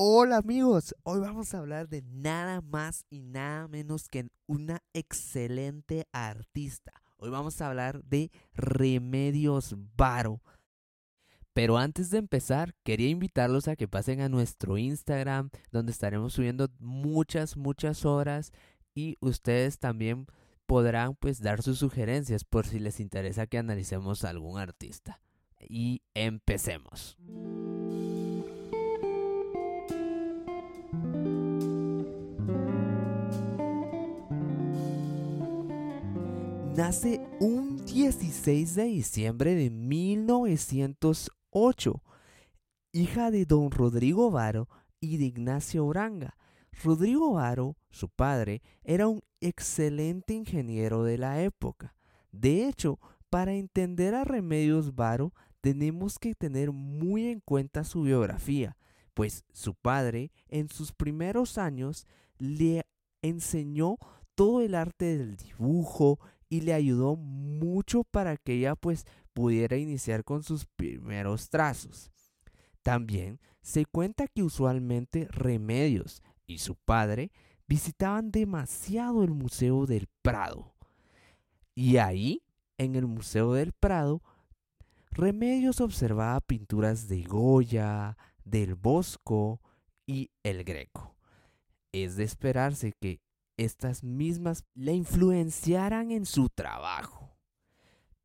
Hola 0.00 0.36
amigos, 0.36 0.94
hoy 1.02 1.18
vamos 1.18 1.52
a 1.52 1.58
hablar 1.58 1.88
de 1.88 2.02
nada 2.02 2.60
más 2.60 3.04
y 3.10 3.20
nada 3.20 3.66
menos 3.66 4.08
que 4.08 4.28
una 4.46 4.80
excelente 4.92 6.06
artista. 6.12 6.92
Hoy 7.16 7.30
vamos 7.30 7.60
a 7.60 7.66
hablar 7.66 8.04
de 8.04 8.30
Remedios 8.54 9.74
Varo. 9.96 10.40
Pero 11.52 11.78
antes 11.78 12.10
de 12.10 12.18
empezar, 12.18 12.76
quería 12.84 13.08
invitarlos 13.08 13.66
a 13.66 13.74
que 13.74 13.88
pasen 13.88 14.20
a 14.20 14.28
nuestro 14.28 14.78
Instagram, 14.78 15.50
donde 15.72 15.90
estaremos 15.90 16.32
subiendo 16.32 16.68
muchas, 16.78 17.56
muchas 17.56 18.04
horas 18.04 18.52
y 18.94 19.16
ustedes 19.18 19.80
también 19.80 20.26
podrán 20.66 21.16
pues 21.16 21.40
dar 21.40 21.60
sus 21.60 21.80
sugerencias 21.80 22.44
por 22.44 22.68
si 22.68 22.78
les 22.78 23.00
interesa 23.00 23.48
que 23.48 23.58
analicemos 23.58 24.22
algún 24.22 24.60
artista. 24.60 25.20
Y 25.68 26.02
empecemos. 26.14 27.18
Nace 36.78 37.20
un 37.40 37.84
16 37.86 38.76
de 38.76 38.84
diciembre 38.84 39.56
de 39.56 39.68
1908, 39.68 42.02
hija 42.92 43.32
de 43.32 43.44
don 43.46 43.72
Rodrigo 43.72 44.30
Varo 44.30 44.68
y 45.00 45.16
de 45.16 45.24
Ignacio 45.24 45.84
Uranga. 45.84 46.36
Rodrigo 46.84 47.32
Varo, 47.32 47.76
su 47.90 48.08
padre, 48.08 48.62
era 48.84 49.08
un 49.08 49.22
excelente 49.40 50.34
ingeniero 50.34 51.02
de 51.02 51.18
la 51.18 51.42
época. 51.42 51.96
De 52.30 52.68
hecho, 52.68 53.00
para 53.28 53.54
entender 53.54 54.14
a 54.14 54.22
Remedios 54.22 54.94
Varo 54.94 55.34
tenemos 55.60 56.20
que 56.20 56.36
tener 56.36 56.70
muy 56.70 57.26
en 57.26 57.40
cuenta 57.40 57.82
su 57.82 58.02
biografía, 58.02 58.76
pues 59.14 59.42
su 59.52 59.74
padre 59.74 60.30
en 60.46 60.68
sus 60.68 60.92
primeros 60.92 61.58
años 61.58 62.06
le 62.38 62.84
enseñó 63.20 63.96
todo 64.36 64.60
el 64.60 64.76
arte 64.76 65.18
del 65.18 65.36
dibujo, 65.36 66.20
y 66.48 66.62
le 66.62 66.74
ayudó 66.74 67.16
mucho 67.16 68.04
para 68.04 68.36
que 68.36 68.54
ella 68.54 68.74
pues 68.74 69.06
pudiera 69.32 69.76
iniciar 69.76 70.24
con 70.24 70.42
sus 70.42 70.66
primeros 70.66 71.50
trazos. 71.50 72.10
También 72.82 73.40
se 73.60 73.84
cuenta 73.84 74.28
que 74.28 74.42
usualmente 74.42 75.28
Remedios 75.30 76.22
y 76.46 76.58
su 76.58 76.74
padre 76.74 77.30
visitaban 77.66 78.30
demasiado 78.30 79.22
el 79.22 79.30
Museo 79.30 79.86
del 79.86 80.08
Prado. 80.22 80.74
Y 81.74 81.98
ahí, 81.98 82.42
en 82.78 82.96
el 82.96 83.06
Museo 83.06 83.52
del 83.52 83.72
Prado, 83.72 84.22
Remedios 85.10 85.80
observaba 85.80 86.40
pinturas 86.40 87.08
de 87.08 87.22
Goya, 87.22 88.16
del 88.44 88.74
Bosco 88.74 89.60
y 90.06 90.30
el 90.42 90.64
Greco. 90.64 91.14
Es 91.92 92.16
de 92.16 92.24
esperarse 92.24 92.92
que 92.98 93.20
estas 93.58 94.02
mismas 94.02 94.64
le 94.74 94.94
influenciaran 94.94 96.10
en 96.10 96.24
su 96.24 96.48
trabajo. 96.48 97.36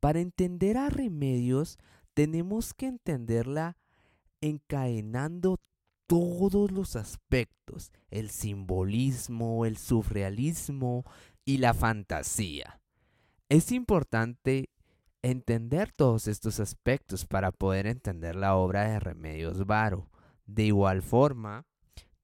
Para 0.00 0.20
entender 0.20 0.78
a 0.78 0.88
Remedios 0.88 1.78
tenemos 2.14 2.72
que 2.72 2.86
entenderla 2.86 3.76
encadenando 4.40 5.60
todos 6.06 6.70
los 6.70 6.96
aspectos, 6.96 7.90
el 8.10 8.30
simbolismo, 8.30 9.66
el 9.66 9.76
surrealismo 9.76 11.04
y 11.44 11.58
la 11.58 11.74
fantasía. 11.74 12.80
Es 13.48 13.72
importante 13.72 14.70
entender 15.22 15.90
todos 15.92 16.28
estos 16.28 16.60
aspectos 16.60 17.24
para 17.26 17.50
poder 17.50 17.86
entender 17.86 18.36
la 18.36 18.56
obra 18.56 18.84
de 18.84 19.00
Remedios 19.00 19.66
Varo. 19.66 20.10
De 20.46 20.64
igual 20.64 21.02
forma, 21.02 21.66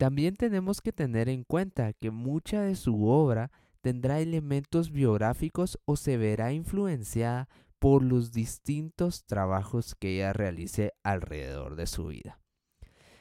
también 0.00 0.34
tenemos 0.34 0.80
que 0.80 0.94
tener 0.94 1.28
en 1.28 1.44
cuenta 1.44 1.92
que 1.92 2.10
mucha 2.10 2.62
de 2.62 2.74
su 2.74 3.06
obra 3.06 3.52
tendrá 3.82 4.20
elementos 4.20 4.90
biográficos 4.90 5.78
o 5.84 5.94
se 5.94 6.16
verá 6.16 6.54
influenciada 6.54 7.50
por 7.78 8.02
los 8.02 8.32
distintos 8.32 9.26
trabajos 9.26 9.94
que 9.94 10.14
ella 10.14 10.32
realice 10.32 10.94
alrededor 11.02 11.76
de 11.76 11.86
su 11.86 12.06
vida. 12.06 12.40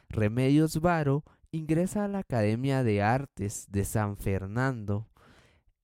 Remedios 0.07 0.79
Varo 0.79 1.25
ingresa 1.51 2.05
a 2.05 2.07
la 2.07 2.19
Academia 2.19 2.81
de 2.81 3.01
Artes 3.01 3.65
de 3.69 3.83
San 3.83 4.15
Fernando, 4.15 5.09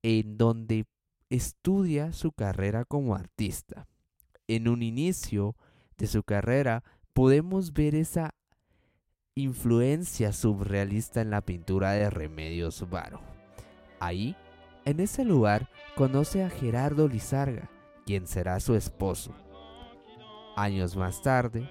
en 0.02 0.38
donde 0.38 0.86
estudia 1.30 2.14
su 2.14 2.31
carrera 2.31 2.86
como 2.86 3.16
artista. 3.16 3.86
En 4.47 4.70
un 4.70 4.81
inicio 4.81 5.58
de 5.97 6.08
su 6.08 6.24
carrera 6.24 6.86
podemos 7.12 7.74
ver 7.74 7.96
esa 7.96 8.34
influencia 9.38 10.31
surrealista 10.31 11.19
en 11.19 11.29
la 11.29 11.41
pintura 11.41 11.91
de 11.91 12.09
Remedios 12.09 12.90
Varo. 12.90 13.19
Ahí, 14.00 14.34
en 14.85 15.01
ese 15.01 15.25
lugar, 15.25 15.69
conoce 15.97 16.41
a 16.41 16.50
Gerardo 16.50 17.09
Lizarga, 17.09 17.69
quien 18.06 18.28
será 18.28 18.62
su 18.62 18.75
esposo. 18.75 19.35
Años 20.56 20.96
más 20.96 21.22
tarde, 21.22 21.69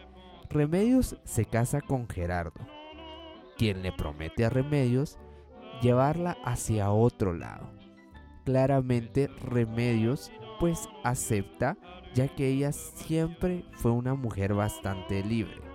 Remedios 0.50 1.16
se 1.24 1.46
casa 1.46 1.80
con 1.80 2.06
Gerardo, 2.06 2.60
quien 3.56 3.82
le 3.82 3.92
promete 3.92 4.44
a 4.44 4.50
Remedios 4.50 5.16
llevarla 5.80 6.36
hacia 6.44 6.90
otro 6.90 7.32
lado. 7.32 7.70
Claramente 8.44 9.28
Remedios 9.40 10.30
pues 10.60 10.86
acepta 11.02 11.78
ya 12.12 12.28
que 12.28 12.46
ella 12.46 12.72
siempre 12.72 13.64
fue 13.72 13.90
una 13.90 14.12
mujer 14.12 14.52
bastante 14.52 15.24
libre 15.24 15.73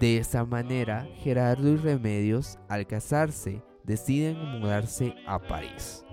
de 0.00 0.18
esa 0.18 0.44
manera, 0.44 1.06
Gerardo 1.18 1.68
y 1.68 1.76
Remedios, 1.76 2.58
al 2.68 2.86
casarse, 2.86 3.62
deciden 3.84 4.36
mudarse 4.58 5.14
a 5.26 5.38
París. 5.38 6.04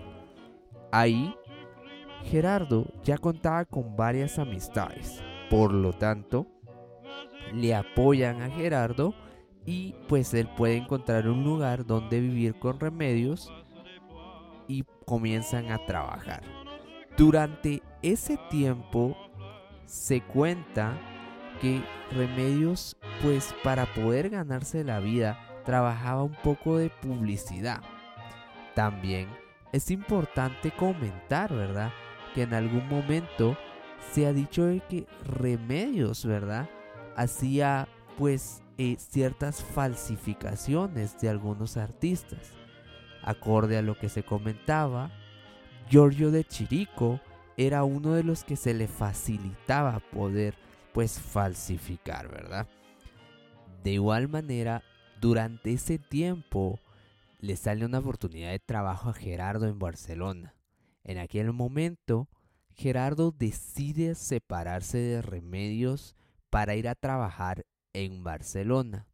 Ahí, 0.92 1.34
Gerardo 2.24 2.86
ya 3.04 3.18
contaba 3.18 3.66
con 3.66 3.96
varias 3.96 4.38
amistades, 4.38 5.24
por 5.50 5.74
lo 5.74 5.94
tanto, 5.94 6.48
le 7.54 7.74
apoyan 7.76 8.42
a 8.42 8.50
Gerardo 8.50 9.14
y 9.66 9.96
pues 10.08 10.34
él 10.34 10.48
puede 10.56 10.78
encontrar 10.78 11.28
un 11.28 11.44
lugar 11.44 11.86
donde 11.86 12.20
vivir 12.20 12.58
con 12.60 12.80
Remedios 12.80 13.52
y 14.68 14.86
comienzan 15.06 15.72
a 15.72 15.86
trabajar. 15.86 16.44
Durante 17.18 17.82
ese 18.02 18.38
tiempo 18.50 19.18
se 19.86 20.22
cuenta 20.22 20.98
que 21.62 21.84
Remedios, 22.12 22.98
pues 23.22 23.54
para 23.64 23.86
poder 23.94 24.30
ganarse 24.30 24.84
la 24.84 25.00
vida, 25.00 25.40
trabajaba 25.64 26.24
un 26.24 26.36
poco 26.44 26.78
de 26.78 26.90
publicidad. 26.90 27.82
También 28.76 29.30
es 29.72 29.92
importante 29.92 30.72
comentar, 30.72 31.54
¿verdad? 31.54 31.92
Que 32.34 32.44
en 32.44 32.54
algún 32.54 32.88
momento 32.90 33.58
se 34.12 34.26
ha 34.26 34.34
dicho 34.34 34.66
de 34.66 34.82
que 34.82 35.08
Remedios, 35.26 36.26
¿verdad? 36.26 36.70
Hacía 37.16 37.88
pues 38.18 38.62
eh, 38.78 38.98
ciertas 38.98 39.64
falsificaciones 39.64 41.20
de 41.22 41.30
algunos 41.30 41.78
artistas. 41.78 42.52
Acorde 43.24 43.78
a 43.78 43.82
lo 43.84 43.98
que 43.98 44.10
se 44.10 44.24
comentaba, 44.24 45.12
Giorgio 45.90 46.32
de 46.32 46.44
Chirico 46.44 47.20
era 47.58 47.84
uno 47.84 48.14
de 48.14 48.24
los 48.24 48.44
que 48.44 48.56
se 48.56 48.74
le 48.74 48.88
facilitaba 48.88 50.00
poder 50.00 50.56
pues 50.94 51.20
falsificar, 51.20 52.30
¿verdad? 52.30 52.68
De 53.84 53.92
igual 53.92 54.28
manera, 54.28 54.84
durante 55.20 55.74
ese 55.74 55.98
tiempo 55.98 56.80
le 57.40 57.56
sale 57.56 57.86
una 57.86 58.00
oportunidad 58.00 58.52
de 58.52 58.60
trabajo 58.60 59.10
a 59.10 59.14
Gerardo 59.14 59.68
en 59.68 59.80
Barcelona. 59.80 60.56
En 61.04 61.18
aquel 61.18 61.52
momento, 61.52 62.30
Gerardo 62.76 63.32
decide 63.32 64.16
separarse 64.16 64.98
de 64.98 65.22
Remedios 65.22 66.16
para 66.50 66.76
ir 66.76 66.88
a 66.88 66.96
trabajar 66.96 67.66
en 67.94 68.24
Barcelona. 68.24 69.08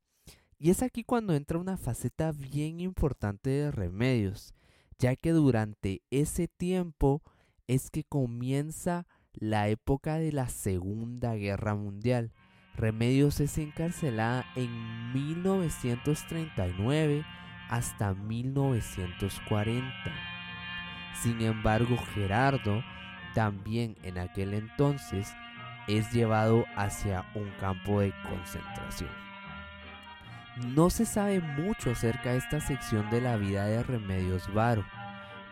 Y 0.59 0.71
es 0.71 0.81
aquí 0.81 1.03
cuando 1.03 1.33
entra 1.33 1.59
una 1.59 1.77
faceta 1.77 2.31
bien 2.31 2.79
importante 2.79 3.49
de 3.49 3.71
Remedios, 3.71 4.53
ya 4.97 5.15
que 5.15 5.31
durante 5.31 6.01
ese 6.09 6.47
tiempo 6.47 7.21
es 7.67 7.89
que 7.89 8.03
comienza 8.03 9.05
la 9.39 9.67
época 9.67 10.17
de 10.17 10.31
la 10.31 10.49
Segunda 10.49 11.35
Guerra 11.35 11.75
Mundial. 11.75 12.31
Remedios 12.75 13.39
es 13.39 13.55
encarcelada 13.57 14.45
en 14.55 15.13
1939 15.13 17.25
hasta 17.69 18.13
1940. 18.13 19.91
Sin 21.21 21.41
embargo, 21.41 21.97
Gerardo 22.13 22.83
también 23.33 23.95
en 24.03 24.17
aquel 24.17 24.53
entonces 24.53 25.33
es 25.87 26.11
llevado 26.11 26.65
hacia 26.75 27.25
un 27.33 27.49
campo 27.59 28.01
de 28.01 28.13
concentración. 28.23 29.09
No 30.75 30.89
se 30.89 31.05
sabe 31.05 31.39
mucho 31.39 31.91
acerca 31.91 32.31
de 32.31 32.37
esta 32.37 32.59
sección 32.59 33.09
de 33.11 33.21
la 33.21 33.37
vida 33.37 33.65
de 33.65 33.83
Remedios 33.83 34.51
Varo, 34.53 34.83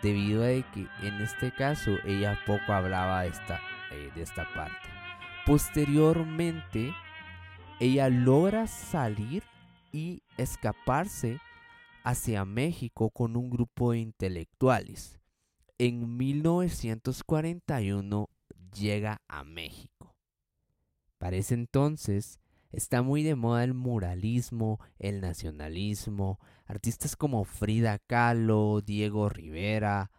debido 0.02 0.44
a 0.44 0.48
que 0.48 0.88
en 1.04 1.22
este 1.22 1.52
caso 1.52 1.92
ella 2.06 2.40
poco 2.46 2.74
hablaba 2.74 3.22
de 3.22 3.30
esta 3.30 3.62
eh, 3.95 4.12
de 4.15 4.21
esta 4.21 4.47
parte. 4.53 4.88
Posteriormente, 5.45 6.94
ella 7.80 8.09
logra 8.09 8.68
salir 8.68 9.44
y 9.92 10.24
escaparse 10.38 11.39
hacia 12.03 12.45
México 12.45 13.09
con 13.09 13.36
un 13.36 13.50
grupo 13.50 13.92
de 13.92 14.00
intelectuales. 14.00 15.19
En 15.77 16.18
1941 16.18 18.30
llega 18.77 19.21
a 19.27 19.44
México. 19.44 20.15
Para 21.18 21.38
ese 21.38 21.53
entonces 21.53 22.39
está 22.71 23.01
muy 23.01 23.24
de 23.24 23.36
moda 23.36 23.63
el 23.63 23.74
muralismo, 23.74 24.80
el 25.00 25.21
nacionalismo, 25.21 26.39
artistas 26.65 27.15
como 27.15 27.44
Frida 27.44 28.00
Kahlo, 28.00 28.81
Diego 28.81 29.30
Rivera, 29.30 30.12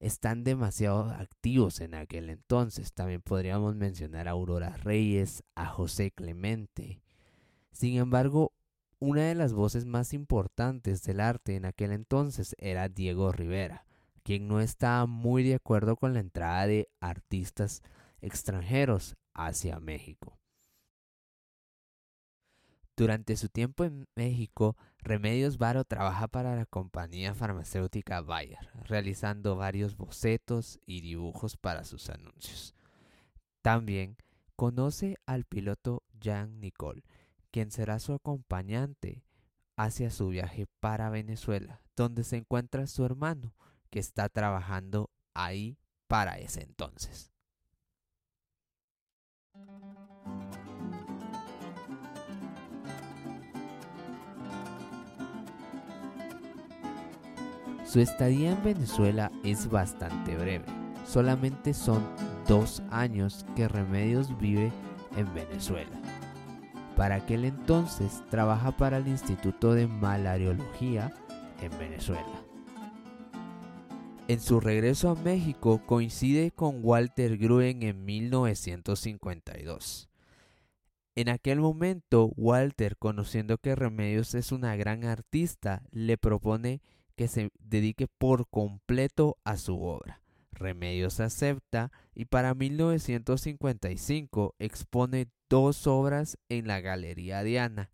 están 0.00 0.44
demasiado 0.44 1.10
activos 1.10 1.80
en 1.80 1.94
aquel 1.94 2.30
entonces. 2.30 2.92
También 2.92 3.20
podríamos 3.20 3.76
mencionar 3.76 4.26
a 4.26 4.32
Aurora 4.32 4.76
Reyes, 4.78 5.44
a 5.54 5.66
José 5.66 6.10
Clemente. 6.10 7.02
Sin 7.70 7.96
embargo, 7.98 8.52
una 8.98 9.22
de 9.22 9.34
las 9.34 9.52
voces 9.52 9.86
más 9.86 10.12
importantes 10.12 11.02
del 11.04 11.20
arte 11.20 11.54
en 11.54 11.66
aquel 11.66 11.92
entonces 11.92 12.54
era 12.58 12.88
Diego 12.88 13.30
Rivera, 13.30 13.86
quien 14.22 14.48
no 14.48 14.60
estaba 14.60 15.06
muy 15.06 15.42
de 15.42 15.54
acuerdo 15.54 15.96
con 15.96 16.14
la 16.14 16.20
entrada 16.20 16.66
de 16.66 16.90
artistas 17.00 17.82
extranjeros 18.20 19.16
hacia 19.34 19.80
México. 19.80 20.38
Durante 22.96 23.36
su 23.36 23.48
tiempo 23.48 23.84
en 23.84 24.06
México, 24.14 24.76
Remedios 25.02 25.58
Varo 25.58 25.84
trabaja 25.84 26.28
para 26.28 26.54
la 26.54 26.66
compañía 26.66 27.34
farmacéutica 27.34 28.20
Bayer, 28.20 28.68
realizando 28.84 29.56
varios 29.56 29.96
bocetos 29.96 30.78
y 30.86 31.00
dibujos 31.00 31.56
para 31.56 31.84
sus 31.84 32.10
anuncios. 32.10 32.74
También 33.62 34.16
conoce 34.56 35.16
al 35.26 35.44
piloto 35.44 36.02
Jean 36.20 36.60
Nicole, 36.60 37.02
quien 37.50 37.70
será 37.70 37.98
su 37.98 38.12
acompañante 38.12 39.24
hacia 39.76 40.10
su 40.10 40.28
viaje 40.28 40.66
para 40.80 41.08
Venezuela, 41.08 41.80
donde 41.96 42.22
se 42.24 42.36
encuentra 42.36 42.86
su 42.86 43.04
hermano, 43.04 43.54
que 43.88 43.98
está 43.98 44.28
trabajando 44.28 45.10
ahí 45.34 45.78
para 46.06 46.38
ese 46.38 46.62
entonces. 46.62 47.30
Su 57.90 57.98
estadía 57.98 58.52
en 58.52 58.62
Venezuela 58.62 59.32
es 59.42 59.68
bastante 59.68 60.36
breve. 60.36 60.64
Solamente 61.04 61.74
son 61.74 62.06
dos 62.46 62.84
años 62.88 63.44
que 63.56 63.66
Remedios 63.66 64.38
vive 64.38 64.70
en 65.16 65.34
Venezuela. 65.34 66.00
Para 66.96 67.16
aquel 67.16 67.44
entonces 67.44 68.22
trabaja 68.30 68.76
para 68.76 68.98
el 68.98 69.08
Instituto 69.08 69.74
de 69.74 69.88
Malariología 69.88 71.12
en 71.60 71.76
Venezuela. 71.80 72.44
En 74.28 74.38
su 74.38 74.60
regreso 74.60 75.10
a 75.10 75.16
México 75.16 75.82
coincide 75.84 76.52
con 76.52 76.84
Walter 76.84 77.38
Gruen 77.38 77.82
en 77.82 78.04
1952. 78.04 80.08
En 81.16 81.28
aquel 81.28 81.58
momento, 81.58 82.32
Walter, 82.36 82.96
conociendo 82.96 83.58
que 83.58 83.74
Remedios 83.74 84.36
es 84.36 84.52
una 84.52 84.76
gran 84.76 85.04
artista, 85.04 85.82
le 85.90 86.16
propone 86.16 86.80
que 87.20 87.28
se 87.28 87.50
dedique 87.58 88.06
por 88.06 88.48
completo 88.48 89.36
a 89.44 89.58
su 89.58 89.82
obra. 89.82 90.22
Remedios 90.52 91.20
acepta 91.20 91.92
y 92.14 92.24
para 92.24 92.54
1955 92.54 94.54
expone 94.58 95.28
dos 95.50 95.86
obras 95.86 96.38
en 96.48 96.66
la 96.66 96.80
Galería 96.80 97.42
Diana. 97.42 97.90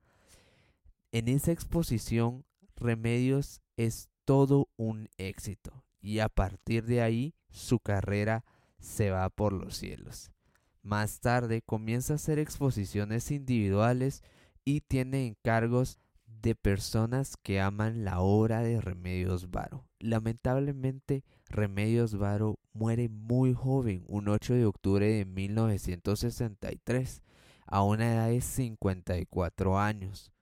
En 1.11 1.27
esa 1.27 1.51
exposición, 1.51 2.45
Remedios 2.77 3.63
es 3.77 4.11
todo 4.25 4.69
un 4.77 5.09
éxito 5.19 5.83
y 6.01 6.21
a 6.21 6.29
partir 6.29 6.85
de 6.85 7.03
ahí 7.03 7.35
su 7.51 7.81
carrera 7.81 8.45
se 8.79 9.11
va 9.11 9.29
por 9.29 9.53
los 9.53 9.77
cielos. 9.77 10.31
Más 10.85 11.19
tarde 11.19 11.63
comienza 11.63 12.13
a 12.13 12.15
hacer 12.15 12.39
exposiciones 12.39 13.33
individuales 13.33 14.23
y 14.65 14.83
tiene 14.83 15.27
encargos 15.27 15.99
de 16.27 16.55
personas 16.55 17.37
que 17.37 17.61
aman 17.61 18.05
la 18.05 18.21
obra 18.21 18.63
de 18.63 18.81
Remedios 18.81 19.51
Varo. 19.51 19.85
Lamentablemente, 19.99 21.25
Remedios 21.49 22.17
Varo 22.17 22.59
muere 22.73 23.09
muy 23.09 23.55
joven, 23.55 24.05
un 24.07 24.29
8 24.29 24.55
de 24.55 24.67
octubre 24.67 25.07
de 25.07 25.25
1963, 25.25 27.23
a 27.67 27.83
una 27.83 28.13
edad 28.13 28.29
de 28.29 28.41
54 28.41 29.79
años. 29.79 30.33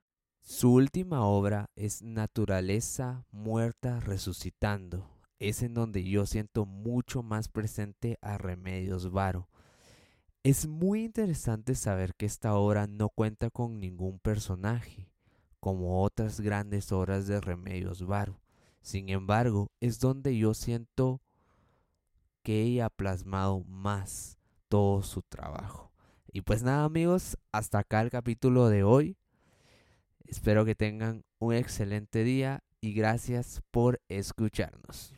Su 0.41 0.75
última 0.75 1.25
obra 1.25 1.71
es 1.75 2.03
Naturaleza 2.03 3.25
muerta 3.31 4.01
resucitando. 4.01 5.11
Es 5.39 5.63
en 5.63 5.73
donde 5.73 6.05
yo 6.05 6.27
siento 6.27 6.67
mucho 6.67 7.23
más 7.23 7.49
presente 7.49 8.19
a 8.21 8.37
Remedios 8.37 9.11
Varo. 9.11 9.49
Es 10.43 10.67
muy 10.67 11.05
interesante 11.05 11.75
saber 11.75 12.15
que 12.15 12.27
esta 12.27 12.55
obra 12.55 12.87
no 12.87 13.09
cuenta 13.09 13.49
con 13.49 13.81
ningún 13.81 14.19
personaje 14.19 15.14
como 15.65 16.03
otras 16.03 16.43
grandes 16.43 16.93
obras 16.93 17.27
de 17.27 17.41
Remedios 17.41 18.07
Varo. 18.07 18.39
Sin 18.83 19.09
embargo, 19.09 19.69
es 19.81 19.99
donde 19.99 20.37
yo 20.37 20.53
siento 20.53 21.23
que 22.43 22.61
ella 22.61 22.85
ha 22.85 22.91
plasmado 22.91 23.65
más 23.65 24.37
todo 24.69 25.03
su 25.03 25.23
trabajo. 25.23 25.91
Y 26.31 26.43
pues 26.43 26.63
nada 26.63 26.85
amigos, 26.85 27.39
hasta 27.51 27.79
acá 27.79 28.03
el 28.03 28.11
capítulo 28.11 28.69
de 28.69 28.85
hoy. 28.85 29.17
Espero 30.27 30.67
que 30.67 30.75
tengan 30.75 31.25
un 31.39 31.55
excelente 31.55 32.25
día 32.25 32.63
y 32.83 32.93
gracias 32.93 33.63
por 33.71 34.03
escucharnos. 34.11 35.15